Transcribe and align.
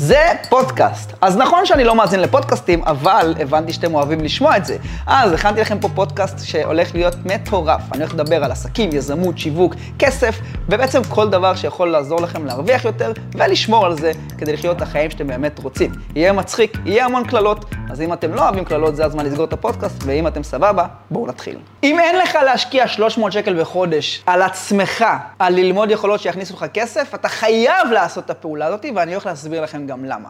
זה 0.00 0.32
פודקאסט. 0.48 1.12
אז 1.20 1.36
נכון 1.36 1.66
שאני 1.66 1.84
לא 1.84 1.94
מאזין 1.94 2.20
לפודקאסטים, 2.20 2.82
אבל 2.84 3.34
הבנתי 3.40 3.72
שאתם 3.72 3.94
אוהבים 3.94 4.20
לשמוע 4.20 4.56
את 4.56 4.64
זה. 4.64 4.76
אז 5.06 5.32
הכנתי 5.32 5.60
לכם 5.60 5.78
פה 5.78 5.88
פודקאסט 5.94 6.44
שהולך 6.44 6.94
להיות 6.94 7.14
מטורף. 7.24 7.80
אני 7.92 8.02
הולך 8.02 8.14
לדבר 8.14 8.44
על 8.44 8.52
עסקים, 8.52 8.90
יזמות, 8.92 9.38
שיווק, 9.38 9.74
כסף, 9.98 10.38
ובעצם 10.68 11.04
כל 11.08 11.30
דבר 11.30 11.54
שיכול 11.54 11.88
לעזור 11.88 12.20
לכם 12.20 12.46
להרוויח 12.46 12.84
יותר 12.84 13.12
ולשמור 13.34 13.86
על 13.86 13.96
זה 13.98 14.12
כדי 14.38 14.52
לחיות 14.52 14.76
את 14.76 14.82
החיים 14.82 15.10
שאתם 15.10 15.26
באמת 15.26 15.58
רוצים. 15.58 15.92
יהיה 16.14 16.32
מצחיק, 16.32 16.78
יהיה 16.84 17.04
המון 17.04 17.26
קללות, 17.26 17.64
אז 17.90 18.00
אם 18.00 18.12
אתם 18.12 18.34
לא 18.34 18.42
אוהבים 18.42 18.64
קללות, 18.64 18.96
זה 18.96 19.04
הזמן 19.04 19.26
לסגור 19.26 19.44
את 19.44 19.52
הפודקאסט, 19.52 19.96
ואם 20.06 20.26
אתם 20.26 20.42
סבבה, 20.42 20.86
בואו 21.10 21.26
נתחיל. 21.26 21.58
אם 21.82 22.00
אין 22.00 22.18
לך 22.18 22.38
להשקיע 22.44 22.88
300 22.88 23.32
שקל 23.32 23.60
בחודש 23.60 24.22
על 24.26 24.42
עצמך, 24.42 25.04
על 25.38 25.54
ללמוד 25.54 25.90
יכולות 25.90 26.20
שיכניסו 26.20 26.54
לך 26.54 26.64
כסף, 26.74 27.14
אתה 27.14 27.28
חייב 27.28 27.90
לעשות 27.92 28.24
את 28.24 28.30
הפעולה 28.30 28.66
הזאת, 28.66 28.86
ואני 28.94 29.12
הולך 29.12 29.26
להסביר 29.26 29.62
לכם 29.62 29.86
גם 29.90 30.04
למה. 30.04 30.28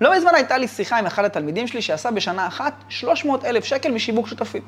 לא 0.00 0.16
מזמן 0.16 0.34
הייתה 0.34 0.58
לי 0.58 0.68
שיחה 0.68 0.98
עם 0.98 1.06
אחד 1.06 1.24
התלמידים 1.24 1.66
שלי 1.66 1.82
שעשה 1.82 2.10
בשנה 2.10 2.46
אחת 2.46 2.84
300 2.88 3.44
אלף 3.44 3.64
שקל 3.64 3.90
משיווק 3.90 4.28
שותפים. 4.28 4.62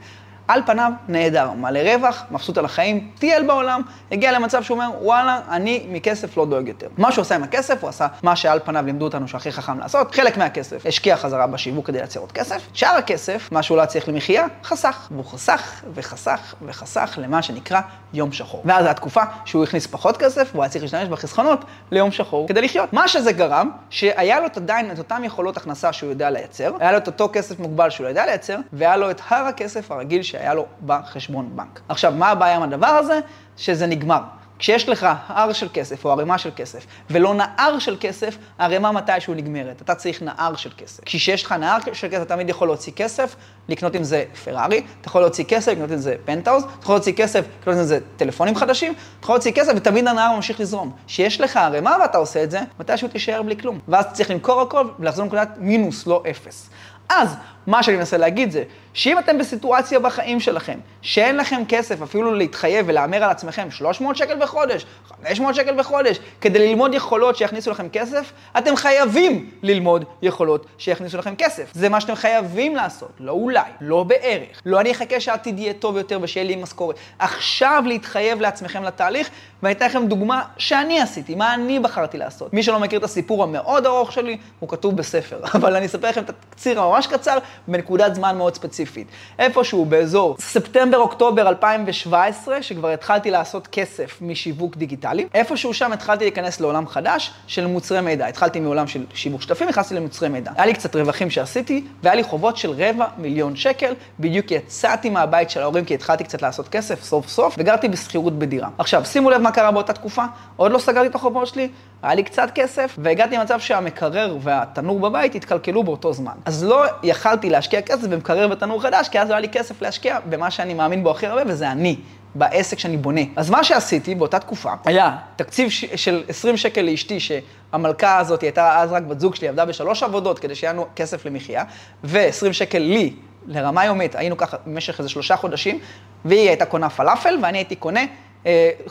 על 0.49 0.63
פניו, 0.67 0.93
נהדר, 1.09 1.51
מלא 1.51 1.79
רווח, 1.79 2.25
מבסוט 2.31 2.59
על 2.59 2.65
החיים, 2.65 3.11
טייל 3.19 3.47
בעולם, 3.47 3.83
הגיע 4.13 4.33
למצב 4.33 4.63
שהוא 4.63 4.75
אומר, 4.75 4.91
וואלה, 5.01 5.41
אני 5.51 5.87
מכסף 5.89 6.37
לא 6.37 6.47
דואג 6.47 6.69
יותר. 6.69 6.89
מה 6.99 7.13
שהוא 7.13 7.23
עשה 7.23 7.35
עם 7.35 7.43
הכסף, 7.43 7.83
הוא 7.83 7.89
עשה 7.89 8.07
מה 8.23 8.37
שעל 8.37 8.61
פניו 8.65 8.87
לימדו 8.87 9.05
אותנו 9.05 9.29
שהכי 9.29 9.53
חכם 9.53 9.79
לעשות, 9.79 10.15
חלק 10.15 10.37
מהכסף 10.37 10.87
השקיע 10.87 11.17
חזרה 11.17 11.47
בשיווק 11.47 11.87
כדי 11.87 11.99
לייצר 11.99 12.21
עוד 12.21 12.33
כסף, 12.33 12.69
שאר 12.73 12.97
הכסף, 12.97 13.49
מה 13.53 13.63
שהוא 13.63 13.79
לא 13.79 13.87
צריך 13.87 14.09
למחיה, 14.09 14.47
חסך. 14.65 15.09
והוא 15.11 15.25
חסך 15.25 15.83
וחסך 15.95 16.55
וחסך 16.63 17.19
למה 17.23 17.43
שנקרא 17.43 17.81
יום 18.15 18.33
שחור. 18.33 18.63
ואז 18.65 18.87
התקופה 18.87 19.23
שהוא 19.45 19.65
הכניס 19.65 19.87
פחות 19.87 20.17
כסף, 20.17 20.49
והוא 20.53 20.63
היה 20.63 20.71
צריך 20.71 20.83
להשתמש 20.83 21.09
בחסכונות 21.09 21.65
ליום 21.91 22.11
שחור 22.11 22.49
כדי 22.49 22.63
לחיות. 22.63 22.93
מה 22.93 23.09
שזה 23.09 23.33
גרם, 23.33 23.71
שהיה 23.91 24.41
לו 24.41 24.47
עדיין 24.57 24.91
את 24.91 24.99
אותן 24.99 25.25
יכולות 25.25 25.57
הכנסה 25.57 25.93
שהוא 25.93 26.11
יודע 26.11 26.31
לייצר, 26.31 26.73
היה 26.81 26.93
לו 26.93 26.99
את 26.99 27.07
אותו 27.07 27.29
כסף 27.33 27.59
מוגבל 27.59 27.91
שהוא 27.91 28.05
לא 28.05 28.09
יודע 28.09 28.27
לייצר, 28.27 28.59
והיה 28.73 28.97
לו 28.97 29.11
את 29.11 29.21
הר 29.29 29.45
הכסף 29.47 29.91
הרגיל 29.91 30.23
שהיה 30.35 30.55
לו 30.55 30.67
בחשבון 30.87 31.57
בנק. 31.57 31.81
עכשיו, 31.89 32.13
מה 32.13 32.29
הבעיה 32.29 32.57
עם 32.57 32.63
הדבר 32.63 32.87
הזה? 32.87 33.21
שזה 33.57 33.87
נגמר. 33.87 34.21
כשיש 34.59 34.89
לך 34.89 35.07
הר 35.27 35.53
של 35.53 35.69
כסף 35.73 36.05
או 36.05 36.11
ערימה 36.13 36.39
של 36.39 36.51
כסף, 36.57 36.87
ולא 37.11 37.35
נהר 37.35 37.79
של 37.79 37.97
כסף, 38.01 38.37
הערימה 38.59 38.93
מתישהו 38.93 39.35
נגמרת. 39.35 39.83
אתה 39.83 39.95
צריך 39.95 40.23
נהר 40.23 40.57
של 40.57 40.71
כסף. 40.77 41.05
כשיש 41.05 41.45
לך 41.45 41.53
נהר 41.53 41.79
של 41.93 42.09
כסף, 42.09 42.23
אתה 42.23 42.35
תמיד 42.35 42.49
יכול 42.49 42.69
להוציא 42.69 42.93
כסף, 42.97 43.37
לקנות 43.69 43.95
עם 43.95 44.05
זה 44.05 44.25
פרארי, 44.45 44.83
אתה 45.01 45.09
יכול 45.09 45.21
להוציא 45.21 45.45
כסף, 45.45 45.73
לקנות 45.73 45.91
עם 45.91 45.97
זה 45.97 46.15
פנטהאוז, 46.25 46.63
אתה 46.63 46.73
יכול 46.83 46.95
להוציא 46.95 47.13
כסף, 47.13 47.45
לקנות 47.61 47.77
עם 47.77 47.85
זה 47.85 47.99
טלפונים 48.17 48.57
חדשים, 48.57 48.93
אתה 48.93 49.25
יכול 49.25 49.35
להוציא 49.35 49.53
כסף 49.53 49.73
ותמיד 49.77 50.09
הנהר 50.09 50.37
ממשיך 50.37 50.61
לזרום. 50.61 50.93
כשיש 51.07 51.41
לך 51.41 51.57
ערימה 51.57 51.97
ואתה 52.01 52.19
עושה 52.19 52.43
את 52.43 52.51
זה, 52.51 52.61
מתישהו 52.81 53.09
תישאר 53.09 53.43
בלי 53.43 53.57
כלום. 53.57 53.79
ואז 53.89 54.05
צריך 54.13 54.31
למכור 54.31 54.61
הכל 54.61 54.89
ולחזור 54.99 55.25
לנקודת 55.25 55.49
מינוס, 55.59 56.07
לא 56.07 56.23
אפס. 56.31 56.71
אז 57.09 57.37
מה 57.67 57.83
שאני 57.83 57.97
מנסה 57.97 58.17
להגיד 58.17 58.51
זה, 58.51 58.65
שאם 58.95 59.19
אתם 59.19 59.39
בסיטואציה 59.39 59.99
בחיים 59.99 60.41
שלכם, 60.41 60.79
שאין 61.03 61.37
לכם 61.37 61.63
כסף 61.69 62.03
אפילו 62.03 62.35
להתחייב 62.35 62.87
ולהמר 62.89 63.25
על 63.25 63.31
עצמכם 63.31 63.71
300 63.71 64.17
שקל 64.17 64.39
בחודש, 64.41 64.87
500 65.09 65.55
שקל 65.55 65.79
בחודש, 65.79 66.19
כדי 66.41 66.59
ללמוד 66.59 66.95
יכולות 66.95 67.37
שיכניסו 67.37 67.71
לכם 67.71 67.89
כסף, 67.89 68.33
אתם 68.59 68.77
חייבים 68.77 69.51
ללמוד 69.63 70.05
יכולות 70.23 70.67
שיכניסו 70.79 71.19
לכם 71.19 71.35
כסף. 71.37 71.71
זה 71.75 71.89
מה 71.89 72.01
שאתם 72.01 72.15
חייבים 72.15 72.77
לעשות, 72.77 73.11
לא 73.21 73.33
אולי, 73.33 73.61
לא 73.81 74.03
בערך. 74.03 74.61
לא 74.67 74.81
אני 74.81 74.93
אחכה 74.93 75.21
שהעתיד 75.21 75.59
יהיה 75.59 75.73
טוב 75.73 75.97
יותר 75.97 76.19
ושיהיה 76.23 76.47
לי 76.47 76.57
משכורת. 76.57 76.97
עכשיו 77.19 77.83
להתחייב 77.87 78.41
לעצמכם 78.41 78.83
לתהליך, 78.83 79.31
ואני 79.63 79.75
אתן 79.75 79.87
לכם 79.87 80.07
דוגמה 80.07 80.43
שאני 80.59 81.01
עשיתי, 81.01 81.35
מה 81.35 81.55
אני 81.55 81.79
בחרתי 81.79 82.19
לעשות. 82.19 82.55
מי 82.55 82.63
שלא 82.63 82.81
מכיר 82.81 82.99
את 82.99 83.05
הסיפור 83.05 83.43
המאוד 83.43 83.87
ארוך 83.87 84.13
שלי, 84.13 84.39
הוא 84.61 84.69
כתוב 84.69 84.97
בספר, 84.97 85.41
אבל 85.55 85.77
אני 85.77 85.87
אספר 85.87 86.09
לכם 86.09 86.23
את 86.23 86.31
הקציר 86.31 86.81
הממש 86.81 87.07
קצר, 87.07 87.39
בנקודת 87.69 88.15
זמן 88.15 88.39
מאוד 88.39 88.55
ספציפית. 88.55 89.07
איפשהו 89.39 89.85
באזור 89.85 90.37
ספטמבר-אוקטובר 90.41 91.49
2017, 91.49 92.63
שכבר 92.63 92.89
התחלתי 92.89 93.31
לעשות 93.31 93.67
כסף 93.67 94.19
משיווק 94.23 94.77
דיגיטלי, 94.77 95.27
איפשהו 95.35 95.75
שם 95.75 95.93
התחלתי 95.93 96.25
להיכנס 96.25 96.61
לעולם 96.61 96.87
חדש 96.87 97.33
של 97.47 97.67
מוצרי 97.67 98.01
מידע. 98.01 98.27
התחלתי 98.27 98.61
מעולם 98.61 98.87
של 98.87 99.05
שיווק 99.15 99.43
שותפים, 99.43 99.69
נכנסתי 99.69 99.95
למוצרי 99.95 100.29
מידע. 100.29 100.51
היה 100.57 100.67
לי 100.67 100.75
קצת 100.75 100.97
רווחים 100.97 101.31
שעשיתי, 101.31 101.85
והיה 102.03 102.15
לי 102.17 102.23
חובות 102.25 102.57
של 102.57 102.71
רבע 102.71 103.07
מיליון 103.19 103.57
שקל. 103.57 103.95
בדיוק 104.21 104.51
יצאתי 104.51 105.11
מהבית 105.11 105.51
של 105.51 105.63
ההורים 105.63 105.85
כי 105.85 105.95
התחלתי 105.95 106.25
קצת 106.25 106.43
לעשות 106.43 106.69
כסף 106.69 107.03
סוף 107.03 107.29
סוף, 107.29 107.55
וגרתי 107.59 107.89
בשכירות 107.89 108.39
בדירה. 108.39 108.69
עכשיו, 108.79 109.05
שימו 109.05 109.31
לב 109.31 109.41
מה 109.41 109.53
קרה 109.53 109.71
באותה 109.71 109.93
תקופה, 109.93 110.25
עוד 110.57 110.73
לא 110.73 110.79
סגרתי 110.79 111.07
את 111.07 111.15
החובות 111.15 111.47
שלי, 111.47 111.69
היה 112.03 112.15
לי 112.15 112.23
קצת 112.23 112.51
כסף, 112.55 112.97
והגעתי 112.99 113.37
למצב 113.37 113.61
שהמקרר 113.61 114.37
והתנור 114.41 115.01
בבית 115.01 115.35
התקלקלו 115.35 115.83
באותו 115.83 116.13
זמן. 116.13 116.33
אז 116.45 116.65
לא 116.65 116.85
יכלתי 117.03 117.44
להשקיע 117.51 117.83
כסף 117.83 118.07
במקרר 118.07 118.49
ותנור 118.53 118.83
חדש, 118.83 119.09
כי 119.09 119.21
אז 119.21 119.29
לא 119.29 119.35
היה 119.35 119.41
לי 119.41 119.49
כסף 119.49 119.83
להשקיע 119.83 120.19
במה 120.29 120.51
שאני 120.51 120.75
מאמין 120.75 121.05
בו 121.05 121.11
הכי 121.11 121.27
הרבה, 121.27 121.43
וזה 121.47 121.71
אני. 121.71 121.97
בעסק 122.35 122.79
שאני 122.79 122.97
בונה. 122.97 123.21
אז 123.37 123.51
מה 123.51 123.65
שעשיתי 123.65 124.15
באותה 124.15 124.39
תקופה, 124.39 124.73
היה 124.85 125.17
תקציב 125.37 125.71
ש- 125.71 125.85
של 125.85 126.23
20 126.29 126.57
שקל 126.57 126.83
לאשתי, 126.83 127.21
שהמלכה 127.21 128.19
הזאת 128.19 128.41
הייתה 128.43 128.81
אז 128.81 128.93
רק 128.93 129.03
בת 129.03 129.21
זוג 129.21 129.35
שלי, 129.35 129.49
עבדה 129.49 129.65
בשלוש 129.65 130.03
עבודות 130.03 130.39
כדי 130.39 130.55
שיהיה 130.55 130.73
לנו 130.73 130.87
כסף 130.97 131.27
למחיה, 131.27 131.65
ו-20 132.05 132.53
שקל 132.53 132.79
לי, 132.79 133.13
לרמה 133.47 133.85
יומית, 133.85 134.15
היינו 134.15 134.37
ככה 134.37 134.57
במשך 134.67 134.99
איזה 134.99 135.09
שלושה 135.09 135.37
חודשים, 135.37 135.79
והיא 136.25 136.49
הייתה 136.49 136.65
קונה 136.65 136.91
פלאפל, 136.91 137.39
ואני 137.43 137.59
הייתי 137.59 137.77
קונה 137.77 138.01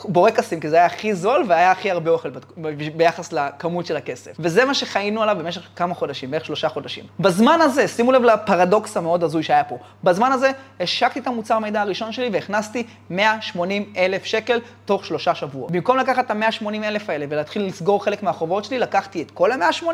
בורקסים, 0.06 0.60
כי 0.60 0.70
זה 0.70 0.76
היה 0.76 0.86
הכי 0.86 1.14
זול 1.14 1.46
והיה 1.48 1.72
הכי 1.72 1.92
הרבה 1.92 2.12
אוכל 2.12 2.30
ביחס 2.96 3.34
לכמות 3.34 3.86
של 3.86 3.96
הכסף. 3.96 4.32
וזה 4.40 4.66
מה 4.66 4.74
שחיינו 4.74 5.24
עליו 5.24 5.36
במשך 5.40 5.62
כמה 5.76 5.96
חודשים, 5.96 6.32
בערך 6.32 6.46
שלושה 6.46 6.70
חודשים. 6.70 7.04
בזמן 7.20 7.60
הזה, 7.62 7.88
שימו 7.88 8.12
לב 8.12 8.24
לפרדוקס 8.24 8.98
המאוד 8.98 9.24
הזוי 9.24 9.44
שהיה 9.44 9.64
פה, 9.64 9.78
בזמן 10.04 10.32
הזה 10.32 10.52
השקתי 10.80 11.20
את 11.20 11.28
המוצר 11.28 11.60
מידע 11.60 11.82
הראשון 11.82 12.12
שלי 12.12 12.30
והכנסתי 12.34 12.84
180 13.10 13.94
אלף 13.98 14.26
שקל 14.26 14.60
תוך 14.86 15.06
שלושה 15.06 15.36
שבועות. 15.36 15.72
במקום 15.72 15.98
לקחת 15.98 16.26
את 16.26 16.32
ה-180 16.32 16.84
אלף 16.84 17.10
האלה 17.10 17.26
ולהתחיל 17.30 17.66
לסגור 17.66 18.04
חלק 18.04 18.24
מהחובות 18.24 18.66
שלי, 18.66 18.80
לקחתי 18.80 19.22
את 19.22 19.32
כל 19.32 19.52
ה-180, 19.52 19.86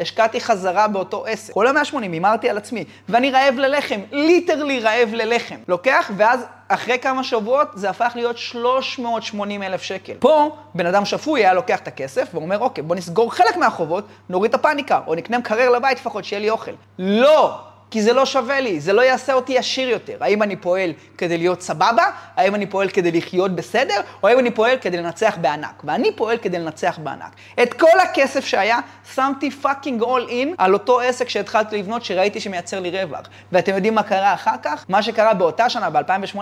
השקעתי 0.00 0.40
חזרה 0.40 0.88
באותו 0.88 1.26
עסק. 1.26 1.52
כל 1.52 1.66
ה-180, 1.66 2.02
הימרתי 2.02 2.50
על 2.50 2.56
עצמי, 2.56 2.84
ואני 3.08 3.30
רעב 3.30 3.54
ללחם, 3.54 4.00
ליטרלי 4.12 4.80
רעב 4.80 5.08
ללחם. 5.12 5.56
לוקח, 5.68 6.10
ואז 6.16 6.40
אחרי 6.68 6.98
כמה 6.98 7.24
שבועות 7.24 7.68
זה 7.74 7.90
הפך 7.90 8.12
להיות 8.14 8.38
380 8.38 9.62
אלף 9.62 9.82
שקל. 9.82 10.12
פה 10.18 10.56
בן 10.74 10.86
אדם 10.86 11.04
שפוי 11.04 11.40
היה 11.40 11.54
לוקח 11.54 11.78
את 11.78 11.88
הכסף 11.88 12.28
ואומר, 12.34 12.58
אוקיי, 12.58 12.84
בוא 12.84 12.96
נסגור 12.96 13.34
חלק 13.34 13.56
מהחובות, 13.56 14.04
נוריד 14.28 14.48
את 14.48 14.54
הפאניקה, 14.54 15.00
או 15.06 15.14
נקנה 15.14 15.38
מקרר 15.38 15.70
לבית 15.70 15.98
לפחות, 15.98 16.24
שיהיה 16.24 16.40
לי 16.40 16.50
אוכל. 16.50 16.70
לא! 16.98 17.65
כי 17.90 18.02
זה 18.02 18.12
לא 18.12 18.26
שווה 18.26 18.60
לי, 18.60 18.80
זה 18.80 18.92
לא 18.92 19.02
יעשה 19.02 19.32
אותי 19.32 19.58
עשיר 19.58 19.88
יותר. 19.88 20.16
האם 20.20 20.42
אני 20.42 20.56
פועל 20.56 20.92
כדי 21.18 21.38
להיות 21.38 21.62
סבבה? 21.62 22.10
האם 22.36 22.54
אני 22.54 22.66
פועל 22.66 22.88
כדי 22.88 23.12
לחיות 23.12 23.56
בסדר? 23.56 24.00
או 24.22 24.28
האם 24.28 24.38
אני 24.38 24.50
פועל 24.50 24.76
כדי 24.78 24.96
לנצח 24.96 25.36
בענק? 25.40 25.82
ואני 25.84 26.12
פועל 26.16 26.38
כדי 26.38 26.58
לנצח 26.58 26.98
בענק. 27.02 27.32
את 27.62 27.74
כל 27.74 28.00
הכסף 28.02 28.44
שהיה, 28.44 28.78
שמתי 29.14 29.50
fucking 29.50 30.02
all 30.02 30.26
in 30.28 30.54
על 30.58 30.72
אותו 30.72 31.00
עסק 31.00 31.28
שהתחלתי 31.28 31.78
לבנות, 31.78 32.04
שראיתי 32.04 32.40
שמייצר 32.40 32.80
לי 32.80 32.90
רווח. 32.90 33.26
ואתם 33.52 33.74
יודעים 33.74 33.94
מה 33.94 34.02
קרה 34.02 34.34
אחר 34.34 34.54
כך? 34.62 34.84
מה 34.88 35.02
שקרה 35.02 35.34
באותה 35.34 35.70
שנה, 35.70 35.90
ב-2018, 35.90 36.38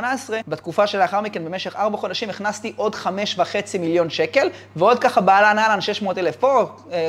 בתקופה 0.49 0.87
שלאחר 0.87 1.21
מכן, 1.21 1.45
במשך 1.45 1.77
ארבע 1.77 1.97
חודשים, 1.97 2.31
הכנסתי 2.31 2.73
עוד 2.77 2.95
חמש 2.95 3.39
וחצי 3.39 3.79
מיליון 3.79 4.11
שקל, 4.11 4.49
ועוד 4.77 4.99
ככה 4.99 5.21
באהלן 5.21 5.59
אהלן 5.59 5.81
600 5.81 6.19
אלף 6.19 6.37
פה, 6.37 6.65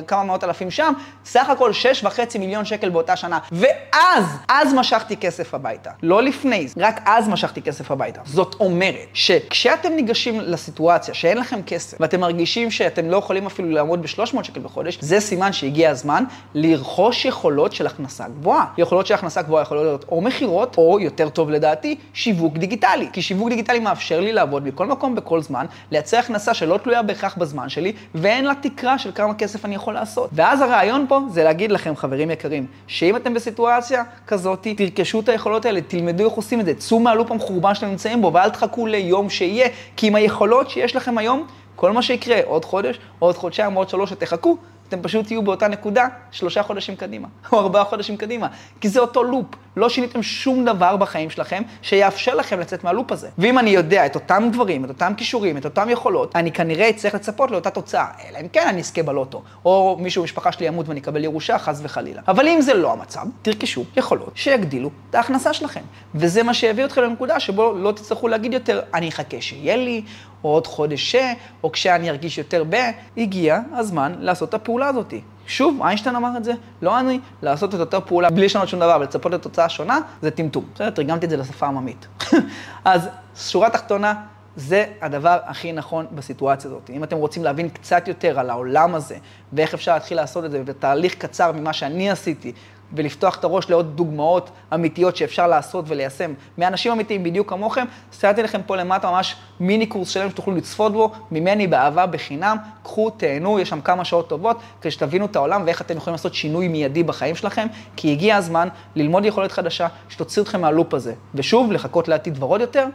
כמה 0.08 0.24
מאות 0.24 0.44
אלפים 0.44 0.72
שם, 0.72 0.94
סך 1.26 1.50
הכל 1.50 1.74
שש 1.74 2.04
וחצי 2.04 2.38
מיליון 2.38 2.66
שקל 2.66 2.90
באותה 2.90 3.16
שנה. 3.16 3.40
ואז 3.52 4.25
אז, 4.26 4.68
אז 4.68 4.74
משכתי 4.74 5.18
כסף 5.18 5.54
הביתה. 5.54 5.90
לא 6.04 6.24
לפני 6.24 6.68
זה, 6.68 6.74
רק 6.78 7.02
אז 7.06 7.28
משכתי 7.28 7.62
כסף 7.62 7.92
הביתה. 7.92 8.22
זאת 8.26 8.56
אומרת 8.60 9.08
שכשאתם 9.14 9.94
ניגשים 9.94 10.40
לסיטואציה 10.42 11.14
שאין 11.14 11.38
לכם 11.38 11.60
כסף, 11.68 11.98
ואתם 12.00 12.20
מרגישים 12.20 12.72
שאתם 12.72 13.10
לא 13.10 13.18
יכולים 13.18 13.46
אפילו 13.46 13.70
לעמוד 13.70 14.02
ב-300 14.02 14.44
שקל 14.44 14.60
בחודש, 14.60 14.98
זה 15.02 15.20
סימן 15.20 15.54
שהגיע 15.54 15.90
הזמן 15.90 16.24
לרכוש 16.54 17.26
יכולות 17.26 17.74
של 17.74 17.88
הכנסה 17.88 18.28
גבוהה. 18.28 18.66
יכולות 18.78 19.08
של 19.08 19.14
הכנסה 19.14 19.42
גבוהה 19.42 19.62
יכולות 19.62 19.84
להיות 19.84 20.06
או 20.12 20.22
מכירות, 20.22 20.78
או 20.78 21.00
יותר 21.00 21.30
טוב 21.30 21.50
לדעתי, 21.50 21.96
שיווק 22.14 22.58
דיגיטלי. 22.58 23.08
כי 23.14 23.22
שיווק 23.22 23.50
דיגיטלי 23.50 23.80
מאפשר 23.80 24.20
לי 24.20 24.32
לעבוד 24.32 24.64
בכל 24.64 24.86
מקום, 24.86 25.16
בכל 25.16 25.42
זמן, 25.42 25.66
לייצר 25.92 26.18
הכנסה 26.18 26.54
שלא 26.54 26.78
תלויה 26.78 27.02
בהכרח 27.02 27.36
בזמן 27.38 27.70
שלי, 27.70 27.94
ואין 28.16 28.46
לה 28.46 28.54
תקרה 28.62 28.98
של 28.98 29.12
כמה 29.16 29.34
כסף 29.34 29.66
אני 29.66 29.76
יכול 29.76 29.94
לעשות. 29.94 30.30
ואז 30.34 30.62
הרעיון 30.62 31.06
פה 31.10 31.20
זה 31.30 31.44
להגיד 31.44 31.72
לכם, 31.72 31.96
חברים 31.96 32.32
יקרים, 32.32 32.66
שאם 32.88 33.16
אתם 33.16 33.34
בסיטואציה 33.34 34.04
כזאת, 34.28 34.68
תרכשו 34.78 35.20
את 35.20 35.30
היכולות 35.30 35.66
האלה, 35.66 35.82
תלמדו 35.82 36.26
איך 36.26 36.34
עושים 36.34 36.60
את 36.60 36.66
זה, 36.66 36.74
צאו 36.74 37.00
מהלופ 37.00 37.32
המחורבן 37.32 37.76
שאתם 37.76 37.88
נמצאים 37.88 38.22
בו, 38.22 38.34
ואל 38.34 38.50
תחכו 38.50 38.88
ליום 38.88 39.30
שיהיה, 39.30 39.68
כי 39.98 40.08
עם 40.08 40.16
היכולות 40.16 40.70
שיש 40.70 40.96
לכם 40.96 41.18
היום, 41.18 41.48
כל 41.76 41.92
מה 41.92 42.02
שיקרה, 42.02 42.40
עוד 42.46 42.66
חודש, 42.66 43.00
עוד 43.20 43.36
חודשיים, 43.36 43.74
עוד 43.74 43.90
שלוש, 43.90 44.10
שתחכו, 44.10 44.58
אתם 44.88 45.02
פשוט 45.02 45.26
תהיו 45.26 45.42
באותה 45.42 45.68
נקודה 45.68 46.08
שלושה 46.32 46.64
חודשים 46.64 46.96
קדימה, 46.96 47.28
או 47.52 47.60
ארבעה 47.60 47.84
חודשים 47.84 48.18
קדימה, 48.18 48.48
כי 48.82 48.90
זה 48.90 49.00
אותו 49.00 49.24
לופ. 49.24 49.46
לא 49.76 49.90
שיניתם 49.90 50.24
שום 50.24 50.66
דבר 50.66 50.96
בחיים 50.96 51.30
שלכם 51.30 51.64
שיאפשר 51.82 52.36
לכם 52.36 52.60
לצאת 52.60 52.84
מהלופ 52.84 53.12
הזה. 53.12 53.30
ואם 53.38 53.60
אני 53.60 53.70
יודע 53.70 54.06
את 54.06 54.16
אותם 54.16 54.50
דברים, 54.52 54.86
את 54.86 54.90
אותם 54.90 55.14
כישורים, 55.18 55.58
את 55.58 55.66
אותם 55.66 55.90
יכולות, 55.90 56.36
אני 56.36 56.52
כנראה 56.52 56.90
אצטרך 56.90 57.16
לצפות 57.16 57.52
לאותה 57.52 57.70
תוצאה, 57.70 58.06
אלא 58.30 58.38
אם 58.42 58.48
כן 58.48 58.68
אני 58.68 58.80
אזכה 58.80 59.04
בלוטו, 59.04 59.42
או 59.66 59.98
מישהו 60.00 60.22
במשפחה 60.22 60.52
שלי 60.52 60.68
ימות 60.68 60.90
ואני 60.90 61.00
אקבל 61.00 61.24
ירושה, 61.24 61.60
חס 61.60 61.80
וחלילה. 61.84 62.22
אבל 62.28 62.48
אם 62.48 62.62
זה 62.62 62.74
לא 62.74 62.94
המצב, 62.94 63.26
תרכשו 63.42 63.84
יכולות 63.98 64.32
שיגדילו 64.36 64.90
את 65.10 65.16
ההכנסה 65.16 65.54
שלכם. 65.54 65.82
וזה 66.16 66.44
מה 66.44 66.54
שיביא 66.54 66.86
אתכם 66.86 67.02
לנקודה 67.02 67.40
שבו 67.40 67.74
לא 67.74 67.92
תצטרכו 67.92 68.28
להגיד 68.28 68.54
יותר, 68.54 68.82
אני 68.94 69.10
אחכה 69.10 69.42
שיהיה 69.42 69.76
לי, 69.76 70.02
או 70.44 70.50
עוד 70.50 70.68
חודש 70.68 71.12
ש, 71.12 71.16
או 71.64 71.72
כשאני 71.72 72.10
ארגיש 72.10 72.38
יותר 72.38 72.64
ב, 72.70 72.76
הגיע 73.18 73.60
הזמן 73.74 74.16
לעשות 74.20 74.50
את 74.50 74.54
הפעולה 74.54 74.88
הזאת. 74.88 75.14
שוב, 75.48 75.82
איינשטיין 75.82 76.16
אמר 76.16 76.38
את 76.38 76.44
זה, 76.44 76.54
לא 76.82 77.00
אני, 77.00 77.20
לעשות 77.42 77.76
את 77.76 77.80
אותה 77.80 78.02
פעולה 78.02 78.30
בלי 78.30 78.46
לשנות 78.46 78.68
שום 78.68 78.80
דבר 78.80 78.98
ולצפות 79.00 79.32
לתוצאה 79.32 79.70
שונה, 79.70 80.00
זה 80.22 80.32
טמטום. 80.32 80.66
בסדר, 80.76 80.90
תרגמתי 80.90 81.26
את 81.26 81.30
זה 81.30 81.38
לשפה 81.38 81.68
עממית. 81.68 82.08
אז 82.86 83.10
שורה 83.36 83.70
תחתונה, 83.70 84.14
זה 84.56 84.86
הדבר 85.02 85.38
הכי 85.46 85.72
נכון 85.72 86.06
בסיטואציה 86.12 86.70
הזאת. 86.70 86.90
אם 86.90 87.04
אתם 87.04 87.18
רוצים 87.18 87.44
להבין 87.44 87.70
קצת 87.70 88.08
יותר 88.08 88.40
על 88.40 88.50
העולם 88.50 88.96
הזה, 88.96 89.18
ואיך 89.54 89.74
אפשר 89.74 89.94
להתחיל 89.94 90.18
לעשות 90.18 90.46
את 90.46 90.52
זה, 90.52 90.64
בתהליך 90.64 91.16
קצר 91.16 91.52
ממה 91.52 91.74
שאני 91.74 92.10
עשיתי, 92.10 92.54
ולפתוח 92.94 93.40
את 93.40 93.44
הראש 93.44 93.70
לעוד 93.70 93.96
דוגמאות 93.96 94.50
אמיתיות 94.74 95.16
שאפשר 95.16 95.48
לעשות 95.48 95.86
וליישם 95.88 96.34
מאנשים 96.58 96.92
אמיתיים 96.92 97.24
בדיוק 97.24 97.50
כמוכם, 97.50 97.86
סייעתי 98.12 98.44
לכם 98.44 98.62
פה 98.66 98.76
למטה 98.76 99.12
ממש 99.12 99.36
מיני 99.60 99.86
קורס 99.86 100.10
שלם 100.10 100.30
שתוכלו 100.30 100.56
לצפות 100.56 100.94
בו, 100.94 101.12
ממני 101.32 101.68
באהבה 101.68 102.06
בחינם, 102.06 102.58
קחו, 102.84 103.10
תהנו, 103.10 103.60
יש 103.60 103.70
שם 103.70 103.82
כמה 103.82 104.06
שעות 104.06 104.30
טובות, 104.30 104.60
כדי 104.82 104.92
שתבינו 104.92 105.26
את 105.26 105.36
העולם 105.36 105.62
ואיך 105.66 105.82
אתם 105.82 105.98
יכולים 105.98 106.14
לעשות 106.14 106.34
שינוי 106.34 106.68
מיידי 106.68 107.04
בחיים 107.04 107.36
שלכם, 107.36 107.68
כי 107.96 108.12
הגיע 108.12 108.36
הזמן 108.36 108.68
ללמוד 108.96 109.26
יכולת 109.26 109.52
חדשה 109.52 109.88
שתוציא 110.10 110.42
אתכם 110.42 110.62
מהלופ 110.62 110.94
הזה. 110.94 111.14
ושוב, 111.36 111.72
לחכות 111.72 112.08
לעתיד 112.08 112.44
ורוד 112.44 112.62
יותר, 112.62 112.88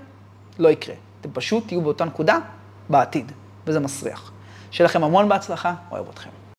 לא 0.58 0.68
יקרה. 0.68 0.94
אתם 1.20 1.30
פשוט 1.32 1.66
תהיו 1.66 1.82
באותה 1.82 2.04
נקודה 2.04 2.38
בעתיד, 2.88 3.32
וזה 3.66 3.80
מסריח. 3.80 4.32
שיהיה 4.70 4.88
לכם 4.88 5.04
המון 5.04 5.28
בהצלחה, 5.28 5.74
אוהב 5.90 6.04
אתכם. 6.08 6.40